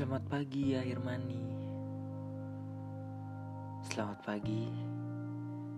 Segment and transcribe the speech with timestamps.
[0.00, 1.44] Selamat pagi air mani
[3.84, 4.64] Selamat pagi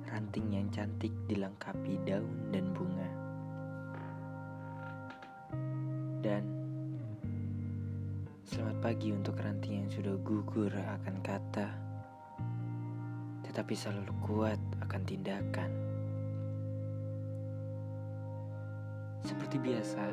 [0.06, 3.10] Ranting yang cantik dilengkapi daun dan bunga.
[6.22, 6.44] Dan
[8.46, 11.66] Selamat pagi untuk ranting yang sudah gugur akan kata
[13.42, 15.70] Tetapi selalu kuat akan tindakan.
[19.26, 20.04] Seperti biasa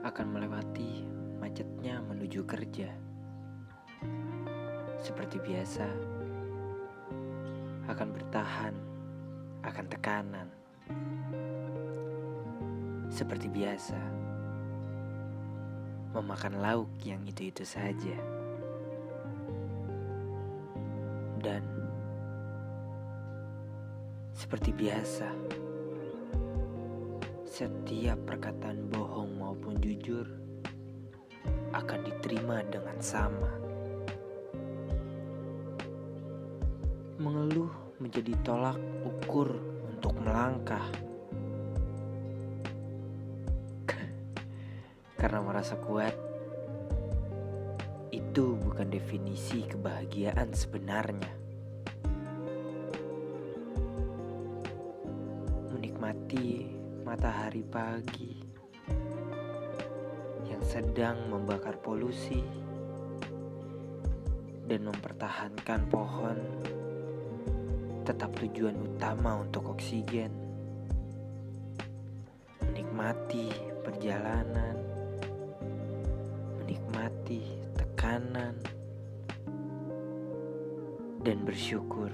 [0.00, 1.04] Akan melewati
[1.36, 1.75] macetnya
[2.36, 2.92] menuju kerja.
[5.00, 5.88] Seperti biasa,
[7.88, 8.74] akan bertahan
[9.64, 10.48] akan tekanan.
[13.08, 13.96] Seperti biasa,
[16.12, 18.20] memakan lauk yang itu-itu saja.
[21.40, 21.64] Dan
[24.36, 25.32] seperti biasa,
[27.48, 29.80] setiap perkataan bohong maupun
[31.76, 33.52] akan diterima dengan sama.
[37.20, 37.68] Mengeluh
[38.00, 39.52] menjadi tolak ukur
[39.84, 40.84] untuk melangkah.
[45.20, 46.16] Karena merasa kuat,
[48.08, 51.32] itu bukan definisi kebahagiaan sebenarnya.
[55.76, 56.72] Menikmati
[57.04, 58.45] matahari pagi
[60.56, 62.40] yang sedang membakar polusi
[64.64, 66.40] dan mempertahankan pohon
[68.08, 70.32] tetap tujuan utama untuk oksigen.
[72.64, 73.52] Menikmati
[73.84, 74.80] perjalanan,
[76.64, 78.56] menikmati tekanan,
[81.20, 82.08] dan bersyukur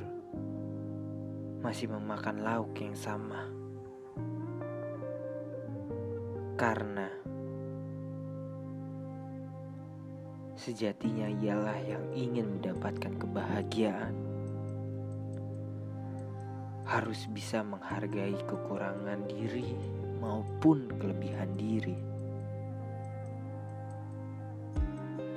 [1.62, 3.46] masih memakan lauk yang sama.
[6.58, 7.22] Karena
[10.62, 14.14] sejatinya ialah yang ingin mendapatkan kebahagiaan.
[16.86, 19.74] Harus bisa menghargai kekurangan diri
[20.22, 21.98] maupun kelebihan diri.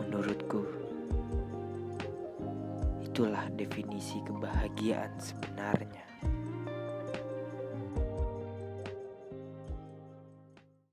[0.06, 0.62] Menurutku,
[3.02, 6.15] itulah definisi kebahagiaan sebenarnya.